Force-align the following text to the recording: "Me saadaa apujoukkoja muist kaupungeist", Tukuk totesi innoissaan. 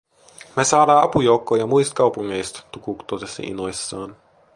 "Me 0.55 0.63
saadaa 0.65 1.01
apujoukkoja 1.07 1.67
muist 1.73 1.93
kaupungeist", 1.93 2.61
Tukuk 2.71 3.03
totesi 3.07 3.43
innoissaan. 3.43 4.17